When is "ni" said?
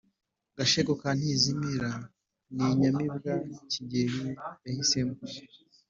2.55-2.63